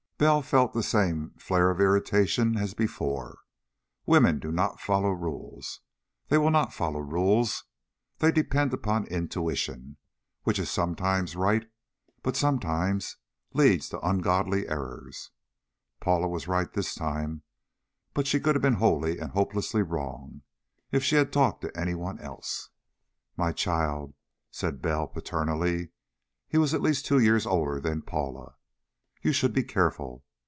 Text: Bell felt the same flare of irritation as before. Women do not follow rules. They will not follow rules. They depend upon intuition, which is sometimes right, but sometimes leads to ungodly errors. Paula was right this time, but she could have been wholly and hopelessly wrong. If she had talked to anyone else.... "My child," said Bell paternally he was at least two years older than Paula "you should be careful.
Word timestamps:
Bell 0.23 0.43
felt 0.43 0.73
the 0.73 0.83
same 0.83 1.31
flare 1.39 1.71
of 1.71 1.81
irritation 1.81 2.55
as 2.55 2.75
before. 2.75 3.39
Women 4.05 4.37
do 4.37 4.51
not 4.51 4.79
follow 4.79 5.09
rules. 5.09 5.79
They 6.27 6.37
will 6.37 6.51
not 6.51 6.71
follow 6.71 6.99
rules. 6.99 7.63
They 8.19 8.31
depend 8.31 8.71
upon 8.71 9.07
intuition, 9.07 9.97
which 10.43 10.59
is 10.59 10.69
sometimes 10.69 11.35
right, 11.35 11.67
but 12.21 12.35
sometimes 12.35 13.17
leads 13.53 13.89
to 13.89 13.99
ungodly 14.07 14.67
errors. 14.69 15.31
Paula 15.99 16.27
was 16.27 16.47
right 16.47 16.71
this 16.71 16.93
time, 16.93 17.41
but 18.13 18.27
she 18.27 18.39
could 18.39 18.53
have 18.53 18.61
been 18.61 18.73
wholly 18.75 19.17
and 19.17 19.31
hopelessly 19.31 19.81
wrong. 19.81 20.43
If 20.91 21.03
she 21.03 21.15
had 21.15 21.33
talked 21.33 21.61
to 21.63 21.75
anyone 21.75 22.19
else.... 22.19 22.69
"My 23.35 23.51
child," 23.51 24.13
said 24.51 24.83
Bell 24.83 25.07
paternally 25.07 25.89
he 26.47 26.59
was 26.59 26.75
at 26.75 26.81
least 26.83 27.07
two 27.07 27.17
years 27.17 27.47
older 27.47 27.79
than 27.79 28.03
Paula 28.03 28.53
"you 29.23 29.31
should 29.31 29.53
be 29.53 29.61
careful. 29.61 30.23